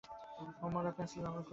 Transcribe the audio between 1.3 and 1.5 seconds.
করেছিল।